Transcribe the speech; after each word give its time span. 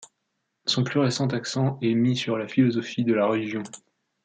Son 0.65 0.83
plus 0.83 0.99
récent 0.99 1.27
accent 1.27 1.77
est 1.83 1.93
mis 1.93 2.17
sur 2.17 2.35
la 2.35 2.47
philosophie 2.47 3.03
de 3.03 3.13
la 3.13 3.27
religion. 3.27 3.61